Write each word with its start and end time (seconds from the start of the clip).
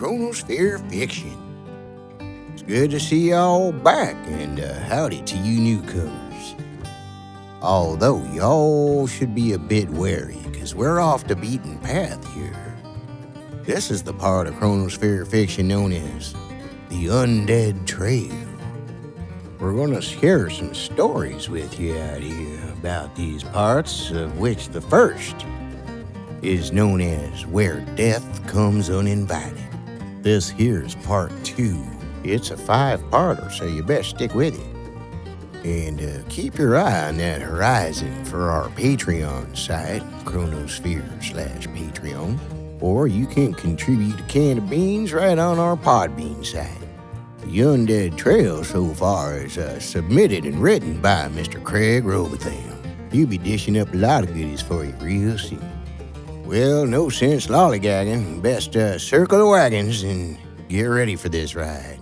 to 0.00 0.06
Chronosphere 0.06 0.90
Fiction. 0.90 1.36
It's 2.52 2.62
good 2.62 2.90
to 2.90 3.00
see 3.00 3.30
y'all 3.30 3.72
back, 3.72 4.16
and 4.26 4.58
uh, 4.58 4.80
howdy 4.80 5.22
to 5.22 5.36
you 5.36 5.60
newcomers. 5.60 6.54
Although 7.60 8.22
y'all 8.32 9.06
should 9.06 9.34
be 9.34 9.52
a 9.52 9.58
bit 9.58 9.90
wary, 9.90 10.38
because 10.50 10.74
we're 10.74 11.00
off 11.00 11.26
the 11.26 11.36
beaten 11.36 11.78
path 11.80 12.26
here. 12.34 12.76
This 13.64 13.90
is 13.90 14.02
the 14.02 14.14
part 14.14 14.46
of 14.46 14.54
Chronosphere 14.54 15.26
Fiction 15.26 15.68
known 15.68 15.92
as 15.92 16.32
the 16.88 17.06
Undead 17.06 17.86
Trail. 17.86 18.32
We're 19.58 19.74
gonna 19.74 20.00
share 20.00 20.48
some 20.48 20.74
stories 20.74 21.50
with 21.50 21.78
you 21.78 21.98
out 21.98 22.22
here 22.22 22.62
about 22.72 23.14
these 23.14 23.44
parts, 23.44 24.10
of 24.10 24.38
which 24.38 24.68
the 24.68 24.80
first 24.80 25.36
is 26.40 26.72
known 26.72 27.02
as 27.02 27.46
Where 27.46 27.80
Death 27.96 28.46
Comes 28.46 28.88
Uninvited. 28.88 29.69
This 30.22 30.50
here's 30.50 30.94
part 30.96 31.32
two. 31.44 31.82
It's 32.24 32.50
a 32.50 32.56
five 32.56 33.00
parter, 33.04 33.50
so 33.50 33.64
you 33.64 33.82
best 33.82 34.10
stick 34.10 34.34
with 34.34 34.54
it. 34.54 35.66
And 35.66 35.98
uh, 35.98 36.28
keep 36.28 36.58
your 36.58 36.76
eye 36.76 37.08
on 37.08 37.16
that 37.16 37.40
horizon 37.40 38.26
for 38.26 38.50
our 38.50 38.68
Patreon 38.68 39.56
site, 39.56 40.02
Chronosphere 40.24 41.24
slash 41.24 41.66
Patreon. 41.68 42.38
Or 42.82 43.08
you 43.08 43.26
can 43.26 43.54
contribute 43.54 44.20
a 44.20 44.22
can 44.24 44.58
of 44.58 44.68
beans 44.68 45.14
right 45.14 45.38
on 45.38 45.58
our 45.58 45.76
Podbean 45.76 46.44
site. 46.44 46.68
The 47.38 47.58
Undead 47.58 48.18
Trail 48.18 48.62
so 48.62 48.88
far 48.88 49.38
is 49.38 49.56
uh, 49.56 49.80
submitted 49.80 50.44
and 50.44 50.60
written 50.60 51.00
by 51.00 51.30
Mr. 51.30 51.62
Craig 51.64 52.04
Robotham. 52.04 53.10
He'll 53.10 53.26
be 53.26 53.38
dishing 53.38 53.78
up 53.78 53.92
a 53.94 53.96
lot 53.96 54.24
of 54.24 54.34
goodies 54.34 54.60
for 54.60 54.84
you 54.84 54.92
real 55.00 55.38
soon. 55.38 55.79
Well, 56.50 56.84
no 56.84 57.08
sense 57.10 57.46
lollygagging. 57.46 58.42
Best 58.42 58.74
uh, 58.74 58.98
circle 58.98 59.38
the 59.38 59.46
wagons 59.46 60.02
and 60.02 60.36
get 60.68 60.82
ready 60.82 61.14
for 61.14 61.28
this 61.28 61.54
ride. 61.54 62.00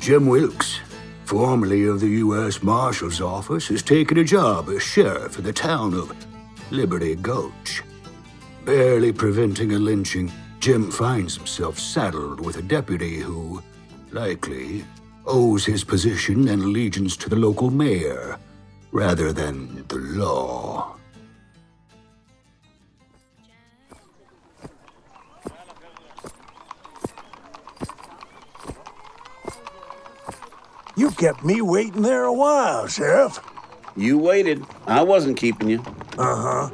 Jim 0.00 0.26
Wilkes, 0.26 0.80
formerly 1.26 1.86
of 1.86 2.00
the 2.00 2.08
U.S. 2.24 2.62
Marshal's 2.62 3.20
Office, 3.20 3.66
has 3.68 3.82
taken 3.82 4.16
a 4.18 4.24
job 4.24 4.68
as 4.68 4.82
sheriff 4.82 5.38
in 5.38 5.44
the 5.44 5.52
town 5.52 5.92
of 5.92 6.14
Liberty 6.70 7.16
Gulch. 7.16 7.82
Barely 8.64 9.12
preventing 9.12 9.72
a 9.72 9.78
lynching, 9.78 10.32
Jim 10.60 10.90
finds 10.90 11.36
himself 11.36 11.78
saddled 11.78 12.40
with 12.40 12.56
a 12.56 12.62
deputy 12.62 13.18
who, 13.18 13.60
likely, 14.12 14.84
owes 15.26 15.64
his 15.64 15.82
position 15.82 16.48
and 16.48 16.62
allegiance 16.62 17.16
to 17.16 17.28
the 17.28 17.36
local 17.36 17.70
mayor 17.70 18.38
rather 18.92 19.32
than 19.32 19.84
the 19.88 19.98
law. 19.98 20.95
Kept 31.16 31.44
me 31.44 31.62
waiting 31.62 32.02
there 32.02 32.24
a 32.24 32.32
while, 32.32 32.86
Sheriff. 32.88 33.40
You 33.96 34.18
waited. 34.18 34.64
I 34.86 35.02
wasn't 35.02 35.38
keeping 35.38 35.68
you. 35.70 35.82
Uh 36.18 36.68
huh. 36.68 36.70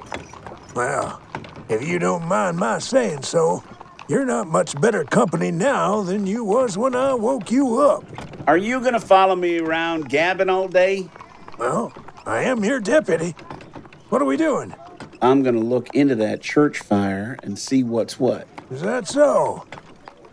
Well, 0.74 1.22
if 1.68 1.86
you 1.86 2.00
don't 2.00 2.26
mind 2.26 2.56
my 2.56 2.80
saying 2.80 3.22
so, 3.22 3.62
you're 4.08 4.24
not 4.24 4.48
much 4.48 4.78
better 4.80 5.04
company 5.04 5.52
now 5.52 6.02
than 6.02 6.26
you 6.26 6.42
was 6.44 6.76
when 6.76 6.96
I 6.96 7.14
woke 7.14 7.52
you 7.52 7.78
up. 7.80 8.04
Are 8.48 8.56
you 8.56 8.80
gonna 8.80 8.98
follow 8.98 9.36
me 9.36 9.60
around 9.60 10.08
gabbing 10.08 10.48
all 10.50 10.66
day? 10.66 11.08
Well, 11.58 11.92
I 12.26 12.42
am 12.42 12.64
your 12.64 12.80
deputy. 12.80 13.36
What 14.08 14.20
are 14.20 14.24
we 14.26 14.36
doing? 14.36 14.74
I'm 15.22 15.44
gonna 15.44 15.60
look 15.60 15.94
into 15.94 16.16
that 16.16 16.40
church 16.40 16.80
fire 16.80 17.38
and 17.44 17.56
see 17.56 17.84
what's 17.84 18.18
what. 18.18 18.48
Is 18.72 18.80
that 18.82 19.06
so? 19.06 19.64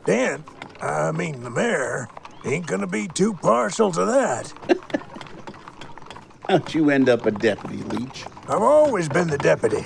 Dan, 0.06 0.44
I 0.82 1.12
mean 1.12 1.44
the 1.44 1.52
mayor, 1.52 2.08
ain't 2.46 2.66
gonna 2.66 2.88
be 2.88 3.08
too 3.08 3.34
partial 3.34 3.92
to 3.92 4.06
that. 4.06 4.54
How'd 6.48 6.74
you 6.74 6.90
end 6.90 7.10
up 7.10 7.26
a 7.26 7.32
deputy, 7.32 7.78
Leach? 7.84 8.26
I've 8.48 8.62
always 8.62 9.08
been 9.08 9.28
the 9.28 9.38
deputy. 9.38 9.86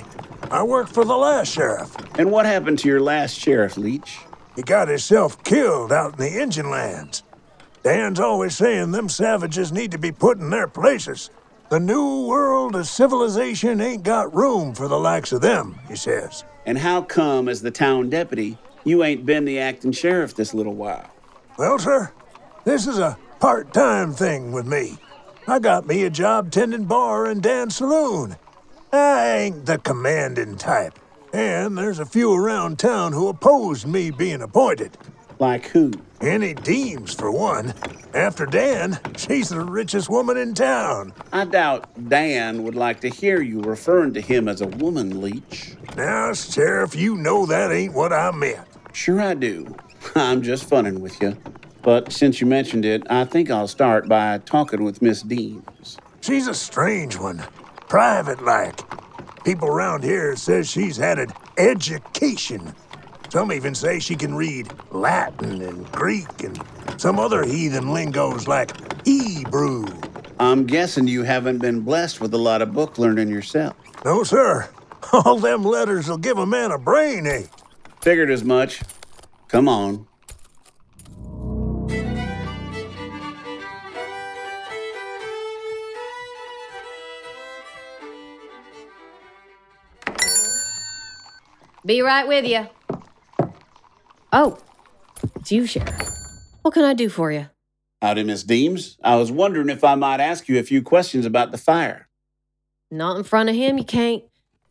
I 0.50 0.62
worked 0.62 0.94
for 0.94 1.04
the 1.04 1.16
last 1.16 1.52
sheriff. 1.52 1.94
And 2.18 2.30
what 2.30 2.46
happened 2.46 2.78
to 2.80 2.88
your 2.88 3.00
last 3.00 3.38
sheriff, 3.38 3.76
Leach? 3.76 4.20
He 4.56 4.62
got 4.62 4.88
himself 4.88 5.42
killed 5.44 5.92
out 5.92 6.12
in 6.12 6.18
the 6.18 6.40
Injun 6.40 6.70
lands. 6.70 7.22
Dan's 7.82 8.20
always 8.20 8.56
saying 8.56 8.92
them 8.92 9.08
savages 9.08 9.72
need 9.72 9.90
to 9.90 9.98
be 9.98 10.12
put 10.12 10.38
in 10.38 10.48
their 10.48 10.68
places. 10.68 11.28
The 11.70 11.80
new 11.80 12.26
world 12.26 12.76
of 12.76 12.86
civilization 12.86 13.80
ain't 13.80 14.04
got 14.04 14.34
room 14.34 14.74
for 14.74 14.88
the 14.88 14.98
likes 14.98 15.32
of 15.32 15.40
them, 15.40 15.78
he 15.88 15.96
says. 15.96 16.44
And 16.66 16.78
how 16.78 17.02
come, 17.02 17.48
as 17.48 17.60
the 17.60 17.70
town 17.70 18.08
deputy, 18.08 18.56
you 18.84 19.02
ain't 19.02 19.26
been 19.26 19.44
the 19.44 19.58
acting 19.58 19.92
sheriff 19.92 20.34
this 20.34 20.54
little 20.54 20.74
while? 20.74 21.10
Well, 21.58 21.78
sir, 21.78 22.12
this 22.64 22.86
is 22.86 22.98
a 22.98 23.18
part 23.40 23.72
time 23.72 24.12
thing 24.12 24.52
with 24.52 24.66
me. 24.66 24.98
I 25.46 25.58
got 25.58 25.86
me 25.86 26.04
a 26.04 26.10
job 26.10 26.50
tending 26.50 26.84
bar 26.84 27.30
in 27.30 27.40
Dan's 27.40 27.76
saloon. 27.76 28.36
I 28.92 29.36
ain't 29.38 29.66
the 29.66 29.78
commanding 29.78 30.56
type, 30.56 30.98
and 31.32 31.76
there's 31.76 31.98
a 31.98 32.06
few 32.06 32.32
around 32.32 32.78
town 32.78 33.12
who 33.12 33.28
oppose 33.28 33.84
me 33.84 34.10
being 34.10 34.40
appointed. 34.40 34.96
Like 35.38 35.66
who? 35.66 35.92
Annie 36.20 36.54
Deems, 36.54 37.12
for 37.12 37.30
one. 37.30 37.74
After 38.14 38.46
Dan, 38.46 38.98
she's 39.16 39.50
the 39.50 39.60
richest 39.60 40.08
woman 40.08 40.36
in 40.36 40.54
town. 40.54 41.12
I 41.32 41.44
doubt 41.44 42.08
Dan 42.08 42.62
would 42.62 42.76
like 42.76 43.00
to 43.00 43.08
hear 43.08 43.42
you 43.42 43.60
referring 43.60 44.14
to 44.14 44.20
him 44.20 44.48
as 44.48 44.60
a 44.60 44.68
woman, 44.68 45.20
Leach. 45.20 45.74
Now, 45.96 46.32
Sheriff, 46.32 46.94
you 46.94 47.16
know 47.16 47.44
that 47.46 47.72
ain't 47.72 47.92
what 47.92 48.12
I 48.12 48.30
meant. 48.30 48.66
Sure, 48.94 49.20
I 49.20 49.34
do. 49.34 49.74
I'm 50.14 50.40
just 50.40 50.64
funning 50.64 51.00
with 51.00 51.20
you. 51.20 51.36
But 51.84 52.10
since 52.10 52.40
you 52.40 52.46
mentioned 52.46 52.86
it, 52.86 53.02
I 53.10 53.26
think 53.26 53.50
I'll 53.50 53.68
start 53.68 54.08
by 54.08 54.38
talking 54.38 54.82
with 54.82 55.02
Miss 55.02 55.20
Deems. 55.20 55.98
She's 56.22 56.48
a 56.48 56.54
strange 56.54 57.18
one, 57.18 57.44
private 57.88 58.42
like. 58.42 58.80
People 59.44 59.68
around 59.68 60.02
here 60.02 60.34
says 60.34 60.70
she's 60.70 60.96
had 60.96 61.18
an 61.18 61.30
education. 61.58 62.74
Some 63.28 63.52
even 63.52 63.74
say 63.74 63.98
she 63.98 64.16
can 64.16 64.34
read 64.34 64.72
Latin 64.92 65.60
and 65.60 65.92
Greek 65.92 66.42
and 66.42 66.58
some 66.96 67.18
other 67.18 67.44
heathen 67.44 67.92
lingos 67.92 68.48
like 68.48 68.72
Hebrew. 69.06 69.84
I'm 70.40 70.64
guessing 70.66 71.06
you 71.06 71.22
haven't 71.22 71.58
been 71.58 71.80
blessed 71.80 72.18
with 72.18 72.32
a 72.32 72.38
lot 72.38 72.62
of 72.62 72.72
book 72.72 72.96
learning 72.96 73.28
yourself. 73.28 73.76
No, 74.06 74.24
sir. 74.24 74.70
All 75.12 75.38
them 75.38 75.62
letters 75.64 76.08
will 76.08 76.16
give 76.16 76.38
a 76.38 76.46
man 76.46 76.70
a 76.70 76.78
brain 76.78 77.26
ache. 77.26 77.50
Figured 78.00 78.30
as 78.30 78.42
much. 78.42 78.80
Come 79.48 79.68
on. 79.68 80.06
Be 91.86 92.00
right 92.00 92.26
with 92.26 92.46
you. 92.46 92.66
Oh, 94.32 94.58
it's 95.36 95.52
you, 95.52 95.66
Sheriff. 95.66 96.08
What 96.62 96.72
can 96.72 96.84
I 96.84 96.94
do 96.94 97.10
for 97.10 97.30
you? 97.30 97.50
Howdy, 98.00 98.24
Miss 98.24 98.42
Deems. 98.42 98.96
I 99.04 99.16
was 99.16 99.30
wondering 99.30 99.68
if 99.68 99.84
I 99.84 99.94
might 99.94 100.20
ask 100.20 100.48
you 100.48 100.58
a 100.58 100.62
few 100.62 100.82
questions 100.82 101.26
about 101.26 101.52
the 101.52 101.58
fire. 101.58 102.08
Not 102.90 103.18
in 103.18 103.24
front 103.24 103.50
of 103.50 103.54
him, 103.54 103.76
you 103.76 103.84
can't. 103.84 104.24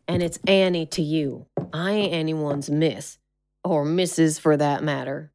And 0.07 0.23
it's 0.23 0.39
Annie 0.47 0.87
to 0.87 1.03
you. 1.03 1.45
I 1.71 1.91
ain't 1.91 2.13
anyone's 2.13 2.69
miss. 2.69 3.19
Or 3.63 3.85
missus 3.85 4.39
for 4.39 4.57
that 4.57 4.83
matter. 4.83 5.31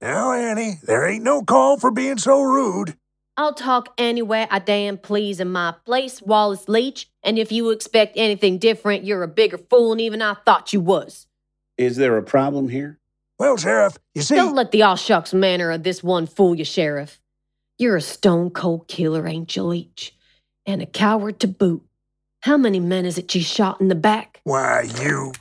Now, 0.00 0.32
Annie, 0.32 0.78
there 0.84 1.08
ain't 1.08 1.24
no 1.24 1.42
call 1.42 1.78
for 1.78 1.90
being 1.90 2.18
so 2.18 2.40
rude. 2.40 2.96
I'll 3.36 3.54
talk 3.54 3.92
anywhere 3.98 4.46
I 4.50 4.60
damn 4.60 4.96
please 4.96 5.40
in 5.40 5.50
my 5.50 5.74
place, 5.84 6.22
Wallace 6.22 6.68
Leach. 6.68 7.08
And 7.22 7.38
if 7.38 7.50
you 7.50 7.70
expect 7.70 8.16
anything 8.16 8.58
different, 8.58 9.04
you're 9.04 9.24
a 9.24 9.28
bigger 9.28 9.58
fool 9.58 9.90
than 9.90 10.00
even 10.00 10.22
I 10.22 10.34
thought 10.34 10.72
you 10.72 10.80
was. 10.80 11.26
Is 11.76 11.96
there 11.96 12.16
a 12.16 12.22
problem 12.22 12.68
here? 12.68 13.00
Well, 13.38 13.56
Sheriff, 13.56 13.98
you 14.14 14.22
see. 14.22 14.36
Don't 14.36 14.54
let 14.54 14.70
the 14.70 14.84
all 14.84 14.94
shucks 14.94 15.34
manner 15.34 15.72
of 15.72 15.82
this 15.82 16.04
one 16.04 16.26
fool 16.26 16.54
you, 16.54 16.64
Sheriff. 16.64 17.20
You're 17.76 17.96
a 17.96 18.00
stone 18.00 18.50
cold 18.50 18.86
killer, 18.86 19.26
ain't 19.26 19.56
you, 19.56 19.64
Leach? 19.64 20.14
And 20.64 20.80
a 20.80 20.86
coward 20.86 21.40
to 21.40 21.48
boot. 21.48 21.82
How 22.42 22.56
many 22.56 22.78
men 22.78 23.04
is 23.04 23.18
it 23.18 23.34
you 23.34 23.40
shot 23.40 23.80
in 23.80 23.88
the 23.88 23.96
back? 23.96 24.40
Why, 24.44 24.82
you. 25.00 25.32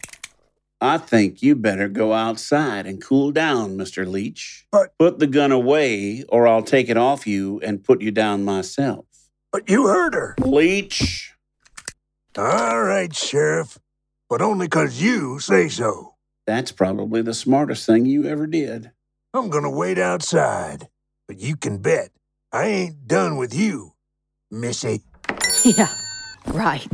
I 0.84 0.98
think 0.98 1.42
you 1.42 1.56
better 1.56 1.88
go 1.88 2.12
outside 2.12 2.86
and 2.86 3.02
cool 3.02 3.32
down, 3.32 3.78
Mr. 3.78 4.06
Leach. 4.06 4.66
But- 4.70 4.92
Put 5.00 5.18
the 5.20 5.28
gun 5.28 5.54
away, 5.54 6.26
or 6.28 6.46
I'll 6.46 6.62
take 6.62 6.90
it 6.90 6.98
off 6.98 7.26
you 7.26 7.62
and 7.62 7.82
put 7.82 8.02
you 8.02 8.12
down 8.12 8.44
myself. 8.44 9.06
But 9.54 9.70
you 9.70 9.88
heard 9.88 10.14
her. 10.14 10.36
Leach, 10.40 11.32
All 12.38 12.82
right, 12.84 13.16
Sheriff. 13.16 13.78
But 14.30 14.42
only 14.42 14.68
'cause 14.68 15.00
you 15.00 15.40
say 15.40 15.70
so. 15.70 16.16
That's 16.48 16.72
probably 16.74 17.22
the 17.22 17.34
smartest 17.34 17.86
thing 17.86 18.06
you 18.06 18.26
ever 18.26 18.46
did. 18.48 18.92
I'm 19.34 19.50
gonna 19.50 19.70
wait 19.70 19.98
outside. 19.98 20.90
But 21.30 21.40
you 21.40 21.56
can 21.56 21.78
bet 21.78 22.10
I 22.52 22.66
ain't 22.66 23.08
done 23.08 23.38
with 23.38 23.54
you, 23.56 23.94
Missy. 24.52 25.02
Yeah, 25.64 25.88
right. 26.48 26.86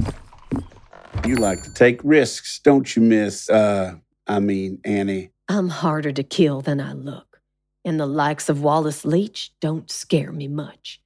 You 1.25 1.35
like 1.35 1.63
to 1.63 1.73
take 1.73 2.01
risks, 2.03 2.59
don't 2.59 2.95
you, 2.95 3.01
Miss, 3.01 3.49
uh, 3.49 3.95
I 4.25 4.39
mean, 4.39 4.79
Annie? 4.83 5.31
I'm 5.47 5.69
harder 5.69 6.11
to 6.11 6.23
kill 6.23 6.61
than 6.61 6.79
I 6.79 6.93
look, 6.93 7.41
and 7.85 7.99
the 7.99 8.05
likes 8.05 8.49
of 8.49 8.61
Wallace 8.61 9.05
Leach 9.05 9.51
don't 9.59 9.91
scare 9.91 10.31
me 10.31 10.47
much. 10.47 11.01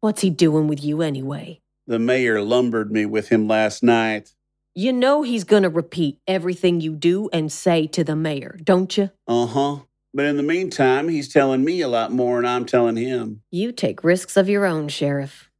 What's 0.00 0.22
he 0.22 0.30
doing 0.30 0.66
with 0.68 0.82
you 0.82 1.02
anyway? 1.02 1.60
The 1.86 1.98
mayor 1.98 2.40
lumbered 2.40 2.90
me 2.90 3.06
with 3.06 3.28
him 3.28 3.46
last 3.46 3.82
night. 3.82 4.34
You 4.74 4.92
know 4.92 5.22
he's 5.22 5.44
gonna 5.44 5.70
repeat 5.70 6.18
everything 6.26 6.80
you 6.80 6.94
do 6.94 7.28
and 7.32 7.52
say 7.52 7.86
to 7.88 8.02
the 8.02 8.16
mayor, 8.16 8.58
don't 8.62 8.96
you? 8.96 9.10
Uh 9.26 9.46
huh. 9.46 9.76
But 10.14 10.26
in 10.26 10.36
the 10.36 10.42
meantime, 10.42 11.08
he's 11.08 11.32
telling 11.32 11.64
me 11.64 11.80
a 11.80 11.88
lot 11.88 12.12
more 12.12 12.36
than 12.36 12.46
I'm 12.46 12.64
telling 12.64 12.96
him. 12.96 13.42
You 13.50 13.72
take 13.72 14.04
risks 14.04 14.36
of 14.36 14.48
your 14.48 14.64
own, 14.64 14.88
Sheriff. 14.88 15.50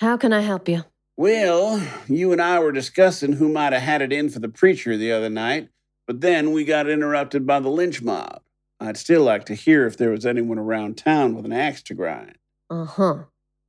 How 0.00 0.16
can 0.16 0.32
I 0.32 0.40
help 0.40 0.68
you? 0.68 0.84
Well, 1.16 1.86
you 2.08 2.32
and 2.32 2.40
I 2.40 2.58
were 2.58 2.72
discussing 2.72 3.34
who 3.34 3.48
might 3.48 3.72
have 3.72 3.82
had 3.82 4.02
it 4.02 4.12
in 4.12 4.30
for 4.30 4.38
the 4.38 4.48
preacher 4.48 4.96
the 4.96 5.12
other 5.12 5.28
night, 5.28 5.68
but 6.06 6.20
then 6.20 6.52
we 6.52 6.64
got 6.64 6.88
interrupted 6.88 7.46
by 7.46 7.60
the 7.60 7.68
lynch 7.68 8.02
mob. 8.02 8.40
I'd 8.80 8.96
still 8.96 9.22
like 9.22 9.44
to 9.46 9.54
hear 9.54 9.86
if 9.86 9.96
there 9.96 10.10
was 10.10 10.26
anyone 10.26 10.58
around 10.58 10.96
town 10.96 11.34
with 11.36 11.44
an 11.44 11.52
axe 11.52 11.82
to 11.84 11.94
grind. 11.94 12.38
Uh 12.70 12.86
huh. 12.86 13.18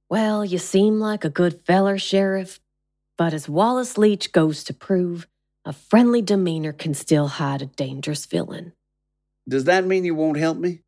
Well, 0.10 0.46
you 0.46 0.58
seem 0.58 1.00
like 1.00 1.26
a 1.26 1.30
good 1.30 1.62
feller, 1.66 1.98
Sheriff, 1.98 2.60
but 3.18 3.34
as 3.34 3.50
Wallace 3.50 3.98
Leach 3.98 4.32
goes 4.32 4.64
to 4.64 4.74
prove, 4.74 5.28
a 5.66 5.74
friendly 5.74 6.22
demeanor 6.22 6.74
can 6.74 6.94
still 6.94 7.28
hide 7.28 7.62
a 7.62 7.68
dangerous 7.68 8.26
villain. 8.26 8.74
Does 9.48 9.66
that 9.66 9.86
mean 9.86 10.06
you 10.06 10.16
won't 10.16 10.38
help 10.38 10.58
me? 10.58 10.80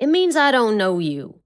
It 0.00 0.08
means 0.08 0.36
I 0.36 0.50
don't 0.50 0.76
know 0.76 0.98
you. 0.98 1.41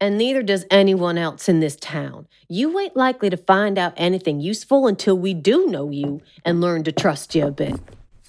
And 0.00 0.16
neither 0.16 0.42
does 0.42 0.64
anyone 0.70 1.18
else 1.18 1.48
in 1.48 1.60
this 1.60 1.74
town. 1.74 2.28
You 2.48 2.78
ain't 2.78 2.96
likely 2.96 3.30
to 3.30 3.36
find 3.36 3.78
out 3.78 3.94
anything 3.96 4.40
useful 4.40 4.86
until 4.86 5.18
we 5.18 5.34
do 5.34 5.66
know 5.66 5.90
you 5.90 6.22
and 6.44 6.60
learn 6.60 6.84
to 6.84 6.92
trust 6.92 7.34
you 7.34 7.46
a 7.46 7.50
bit. 7.50 7.80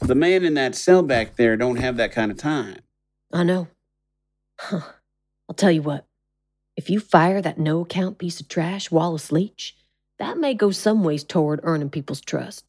The 0.02 0.16
man 0.16 0.44
in 0.44 0.56
that 0.56 0.76
cell 0.76 1.04
back 1.04 1.36
there 1.36 1.58
don't 1.58 1.76
have 1.76 1.98
that 1.98 2.12
kind 2.12 2.32
of 2.32 2.38
time. 2.38 2.78
I 3.32 3.44
know. 3.44 3.68
Huh. 4.60 4.82
I'll 5.48 5.56
tell 5.56 5.72
you 5.72 5.82
what. 5.82 6.06
If 6.76 6.90
you 6.90 7.00
fire 7.00 7.42
that 7.42 7.60
no 7.60 7.82
account 7.82 8.18
piece 8.18 8.40
of 8.40 8.48
trash, 8.48 8.90
Wallace 8.90 9.32
Leach, 9.32 9.76
that 10.18 10.38
may 10.38 10.54
go 10.54 10.72
some 10.72 11.04
ways 11.04 11.24
toward 11.24 11.60
earning 11.64 11.90
people's 11.90 12.22
trust. 12.22 12.66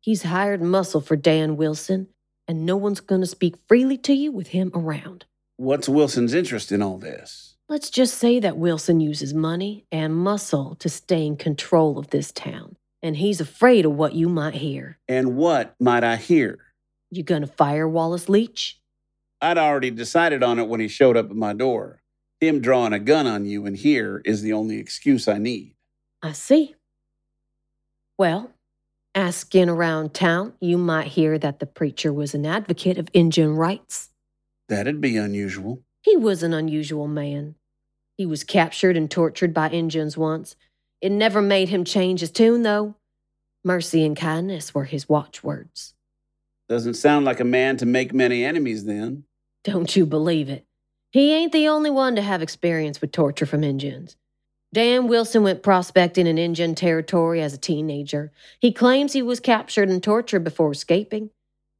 He's 0.00 0.24
hired 0.24 0.62
muscle 0.62 1.00
for 1.00 1.16
Dan 1.16 1.56
Wilson, 1.56 2.08
and 2.46 2.66
no 2.66 2.76
one's 2.76 3.00
going 3.00 3.22
to 3.22 3.26
speak 3.26 3.56
freely 3.66 3.98
to 3.98 4.12
you 4.12 4.30
with 4.30 4.48
him 4.48 4.70
around. 4.74 5.24
What's 5.56 5.88
Wilson's 5.88 6.34
interest 6.34 6.70
in 6.70 6.82
all 6.82 6.98
this? 6.98 7.55
Let's 7.68 7.90
just 7.90 8.18
say 8.18 8.38
that 8.38 8.56
Wilson 8.56 9.00
uses 9.00 9.34
money 9.34 9.86
and 9.90 10.14
muscle 10.14 10.76
to 10.76 10.88
stay 10.88 11.26
in 11.26 11.36
control 11.36 11.98
of 11.98 12.10
this 12.10 12.30
town, 12.30 12.76
and 13.02 13.16
he's 13.16 13.40
afraid 13.40 13.84
of 13.84 13.92
what 13.92 14.14
you 14.14 14.28
might 14.28 14.54
hear. 14.54 14.98
And 15.08 15.36
what 15.36 15.74
might 15.80 16.04
I 16.04 16.14
hear? 16.14 16.60
You 17.10 17.24
gonna 17.24 17.48
fire 17.48 17.88
Wallace 17.88 18.28
Leach? 18.28 18.80
I'd 19.40 19.58
already 19.58 19.90
decided 19.90 20.44
on 20.44 20.60
it 20.60 20.68
when 20.68 20.78
he 20.78 20.86
showed 20.86 21.16
up 21.16 21.28
at 21.28 21.36
my 21.36 21.54
door. 21.54 22.02
Him 22.40 22.60
drawing 22.60 22.92
a 22.92 23.00
gun 23.00 23.26
on 23.26 23.46
you 23.46 23.66
and 23.66 23.76
here 23.76 24.22
is 24.24 24.42
the 24.42 24.52
only 24.52 24.78
excuse 24.78 25.26
I 25.26 25.38
need. 25.38 25.74
I 26.22 26.32
see. 26.32 26.76
Well, 28.16 28.52
asking 29.14 29.68
around 29.68 30.14
town, 30.14 30.52
you 30.60 30.78
might 30.78 31.08
hear 31.08 31.36
that 31.38 31.58
the 31.58 31.66
preacher 31.66 32.12
was 32.12 32.32
an 32.32 32.46
advocate 32.46 32.96
of 32.96 33.08
Indian 33.12 33.56
rights. 33.56 34.10
That'd 34.68 35.00
be 35.00 35.16
unusual. 35.16 35.82
He 36.06 36.16
was 36.16 36.44
an 36.44 36.54
unusual 36.54 37.08
man. 37.08 37.56
He 38.16 38.26
was 38.26 38.44
captured 38.44 38.96
and 38.96 39.10
tortured 39.10 39.52
by 39.52 39.70
Indians 39.70 40.16
once. 40.16 40.54
It 41.00 41.10
never 41.10 41.42
made 41.42 41.68
him 41.68 41.82
change 41.82 42.20
his 42.20 42.30
tune, 42.30 42.62
though. 42.62 42.94
Mercy 43.64 44.06
and 44.06 44.16
kindness 44.16 44.72
were 44.72 44.84
his 44.84 45.08
watchwords. 45.08 45.94
Doesn't 46.68 46.94
sound 46.94 47.24
like 47.24 47.40
a 47.40 47.44
man 47.44 47.76
to 47.78 47.86
make 47.86 48.14
many 48.14 48.44
enemies 48.44 48.84
then. 48.84 49.24
Don't 49.64 49.96
you 49.96 50.06
believe 50.06 50.48
it? 50.48 50.64
He 51.10 51.32
ain't 51.32 51.50
the 51.50 51.66
only 51.66 51.90
one 51.90 52.14
to 52.14 52.22
have 52.22 52.40
experience 52.40 53.00
with 53.00 53.10
torture 53.10 53.44
from 53.44 53.64
Indians. 53.64 54.16
Dan 54.72 55.08
Wilson 55.08 55.42
went 55.42 55.64
prospecting 55.64 56.28
in 56.28 56.38
Indian 56.38 56.76
territory 56.76 57.42
as 57.42 57.52
a 57.52 57.58
teenager. 57.58 58.30
He 58.60 58.70
claims 58.70 59.12
he 59.12 59.22
was 59.22 59.40
captured 59.40 59.88
and 59.88 60.00
tortured 60.00 60.44
before 60.44 60.70
escaping. 60.70 61.30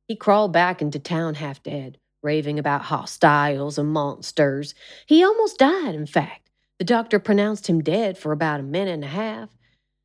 He 0.09 0.17
crawled 0.17 0.53
back 0.53 0.83
into 0.83 0.99
town 0.99 1.35
half 1.35 1.63
dead, 1.63 1.99
raving 2.23 2.59
about 2.59 2.83
hostiles 2.83 3.79
and 3.79 3.91
monsters. 3.91 4.75
He 5.07 5.25
almost 5.25 5.59
died, 5.59 5.95
in 5.95 6.07
fact. 6.07 6.51
The 6.79 6.85
doctor 6.85 7.19
pronounced 7.19 7.69
him 7.69 7.83
dead 7.83 8.19
for 8.19 8.33
about 8.33 8.61
a 8.61 8.65
minute 8.65 8.93
and 8.95 9.05
a 9.05 9.09
half. 9.09 9.51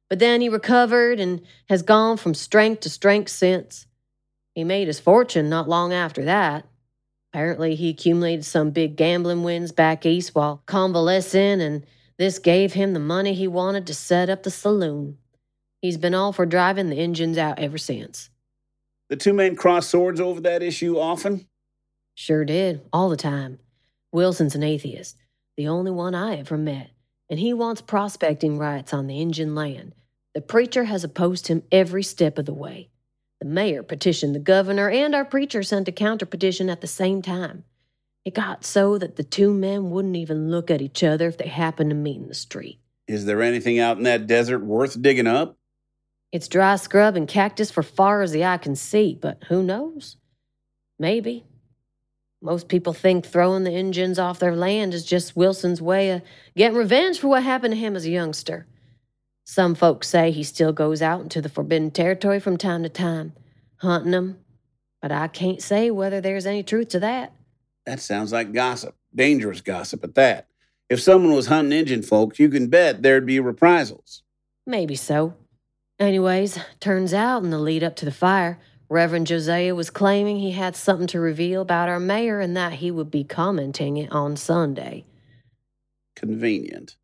But 0.10 0.20
then 0.20 0.42
he 0.42 0.50
recovered 0.50 1.20
and 1.20 1.42
has 1.70 1.82
gone 1.82 2.18
from 2.18 2.34
strength 2.34 2.82
to 2.82 2.90
strength 2.90 3.30
since. 3.30 3.88
He 4.56 4.64
made 4.64 4.88
his 4.88 5.00
fortune 5.00 5.50
not 5.50 5.70
long 5.70 5.94
after 5.94 6.26
that. 6.26 6.66
Apparently, 7.32 7.76
he 7.76 7.90
accumulated 7.90 8.44
some 8.44 8.72
big 8.72 8.98
gambling 8.98 9.44
wins 9.44 9.72
back 9.72 10.06
east 10.06 10.36
while 10.36 10.64
convalescing, 10.66 11.62
and 11.62 11.86
this 12.18 12.40
gave 12.40 12.74
him 12.74 12.94
the 12.94 13.00
money 13.00 13.34
he 13.34 13.48
wanted 13.48 13.88
to 13.88 13.94
set 13.94 14.30
up 14.30 14.44
the 14.44 14.52
saloon. 14.52 15.18
He's 15.82 15.98
been 15.98 16.14
all 16.14 16.34
for 16.34 16.46
driving 16.46 16.90
the 16.90 16.98
Injuns 16.98 17.38
out 17.38 17.58
ever 17.58 17.78
since. 17.78 18.30
The 19.10 19.16
two 19.16 19.34
men 19.34 19.56
cross 19.56 19.88
swords 19.88 20.20
over 20.20 20.42
that 20.42 20.62
issue 20.62 21.00
often? 21.00 21.48
Sure 22.22 22.46
did, 22.46 22.82
all 22.94 23.10
the 23.10 23.18
time. 23.18 23.58
Wilson's 24.12 24.54
an 24.54 24.62
atheist, 24.62 25.18
the 25.58 25.68
only 25.68 25.90
one 25.90 26.14
I 26.14 26.38
ever 26.38 26.56
met, 26.56 26.92
and 27.32 27.40
he 27.40 27.52
wants 27.52 27.82
prospecting 27.82 28.60
rights 28.60 28.94
on 28.94 29.08
the 29.08 29.20
Indian 29.20 29.56
land. 29.56 29.96
The 30.36 30.42
preacher 30.42 30.84
has 30.84 31.04
opposed 31.04 31.48
him 31.48 31.64
every 31.72 32.04
step 32.04 32.38
of 32.38 32.46
the 32.46 32.54
way. 32.54 32.92
The 33.40 33.48
mayor 33.48 33.82
petitioned 33.82 34.36
the 34.36 34.40
governor, 34.40 34.88
and 34.88 35.16
our 35.16 35.26
preacher 35.26 35.64
sent 35.64 35.88
a 35.88 35.92
counter 35.92 36.28
petition 36.28 36.70
at 36.70 36.82
the 36.82 36.86
same 36.86 37.24
time. 37.24 37.64
It 38.24 38.36
got 38.36 38.66
so 38.66 39.00
that 39.00 39.16
the 39.16 39.24
two 39.24 39.52
men 39.52 39.90
wouldn't 39.90 40.16
even 40.16 40.52
look 40.52 40.70
at 40.70 40.84
each 40.84 41.04
other 41.04 41.28
if 41.28 41.40
they 41.40 41.48
happened 41.48 41.90
to 41.90 41.96
meet 41.96 42.18
in 42.18 42.28
the 42.28 42.36
street. 42.36 42.80
Is 43.08 43.26
there 43.26 43.42
anything 43.42 43.80
out 43.80 43.98
in 43.98 44.04
that 44.04 44.28
desert 44.28 44.60
worth 44.60 45.02
digging 45.02 45.26
up? 45.26 45.58
It's 46.32 46.48
dry 46.48 46.76
scrub 46.76 47.16
and 47.16 47.28
cactus 47.28 47.72
for 47.72 47.82
far 47.82 48.22
as 48.22 48.32
the 48.32 48.46
eye 48.46 48.60
can 48.60 48.76
see, 48.76 49.18
but 49.20 49.46
who 49.48 49.64
knows? 49.64 50.18
Maybe. 51.00 51.46
Most 52.42 52.68
people 52.68 52.94
think 52.94 53.26
throwing 53.26 53.64
the 53.64 53.74
Indians 53.74 54.18
off 54.18 54.40
their 54.40 54.56
land 54.56 54.96
is 54.96 55.06
just 55.06 55.36
Wilson's 55.36 55.82
way 55.82 56.10
of 56.10 56.24
getting 56.56 56.78
revenge 56.78 57.20
for 57.20 57.28
what 57.28 57.44
happened 57.44 57.74
to 57.74 57.80
him 57.80 57.96
as 57.96 58.06
a 58.06 58.10
youngster. 58.10 58.66
Some 59.44 59.76
folks 59.76 60.08
say 60.08 60.32
he 60.32 60.44
still 60.44 60.74
goes 60.74 61.02
out 61.04 61.22
into 61.22 61.42
the 61.42 61.50
forbidden 61.50 61.92
territory 61.92 62.40
from 62.40 62.58
time 62.58 62.82
to 62.82 62.90
time, 62.90 63.34
hunting 63.78 64.12
them, 64.12 64.40
but 65.02 65.12
I 65.12 65.28
can't 65.28 65.62
say 65.62 65.92
whether 65.92 66.20
there's 66.20 66.48
any 66.48 66.64
truth 66.64 66.90
to 66.90 67.00
that. 67.02 67.34
That 67.86 68.00
sounds 68.00 68.32
like 68.32 68.54
gossip. 68.54 68.96
Dangerous 69.14 69.62
gossip 69.62 70.04
at 70.04 70.16
that. 70.16 70.48
If 70.90 71.00
someone 71.02 71.34
was 71.34 71.48
hunting 71.48 71.78
Indian 71.78 72.02
folks, 72.02 72.40
you 72.40 72.50
can 72.50 72.68
bet 72.68 73.04
there'd 73.04 73.26
be 73.26 73.40
reprisals. 73.40 74.24
Maybe 74.66 74.96
so. 74.96 75.36
Anyways, 76.00 76.60
turns 76.80 77.14
out 77.14 77.44
in 77.44 77.52
the 77.52 77.60
lead 77.60 77.84
up 77.84 77.96
to 77.98 78.06
the 78.06 78.12
fire, 78.12 78.60
Reverend 78.92 79.28
Josiah 79.28 79.74
was 79.74 79.90
claiming 79.90 80.40
he 80.40 80.52
had 80.52 80.76
something 80.76 81.08
to 81.08 81.20
reveal 81.22 81.62
about 81.62 81.88
our 81.88 81.98
mayor 81.98 82.42
and 82.42 82.58
that 82.58 82.74
he 82.74 82.92
would 82.92 83.10
be 83.10 83.24
commenting 83.24 83.96
it 83.96 84.12
on 84.12 84.36
Sunday. 84.36 85.06
Convenient. 86.14 86.98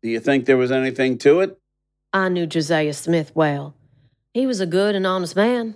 Do 0.00 0.10
you 0.10 0.20
think 0.20 0.44
there 0.44 0.56
was 0.56 0.70
anything 0.70 1.18
to 1.18 1.40
it? 1.40 1.58
I 2.12 2.28
knew 2.28 2.46
Josiah 2.46 2.92
Smith 2.92 3.32
well. 3.34 3.74
He 4.32 4.46
was 4.46 4.60
a 4.60 4.66
good 4.66 4.94
and 4.94 5.08
honest 5.08 5.34
man. 5.34 5.74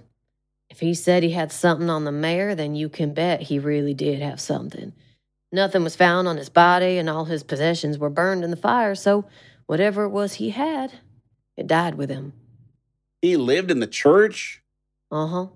If 0.71 0.79
he 0.79 0.95
said 0.95 1.25
he 1.25 1.33
had 1.33 1.50
something 1.50 1.91
on 1.91 2.05
the 2.05 2.12
mayor, 2.12 2.55
then 2.55 2.77
you 2.77 2.88
can 2.88 3.12
bet 3.12 3.43
he 3.43 3.59
really 3.59 3.95
did 3.95 4.23
have 4.23 4.41
something. 4.41 4.93
Nothing 5.50 5.83
was 5.83 5.97
found 5.97 6.29
on 6.29 6.37
his 6.37 6.50
body, 6.50 6.99
and 6.99 7.11
all 7.11 7.25
his 7.25 7.43
possessions 7.43 7.99
were 7.99 8.11
burned 8.11 8.45
in 8.45 8.53
the 8.53 8.57
fire, 8.57 8.95
so 8.95 9.25
whatever 9.67 10.05
it 10.05 10.11
was 10.11 10.35
he 10.35 10.50
had, 10.50 11.00
it 11.57 11.67
died 11.67 11.97
with 11.97 12.11
him. 12.11 12.33
He 13.21 13.37
lived 13.37 13.73
in 13.73 13.81
the 13.81 13.88
church? 13.88 14.62
Uh 15.11 15.27
huh. 15.27 15.47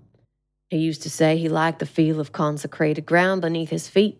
He 0.69 0.77
used 0.77 1.03
to 1.03 1.09
say 1.09 1.37
he 1.37 1.49
liked 1.49 1.79
the 1.79 1.85
feel 1.85 2.19
of 2.19 2.31
consecrated 2.31 3.05
ground 3.05 3.41
beneath 3.41 3.69
his 3.69 3.87
feet. 3.87 4.19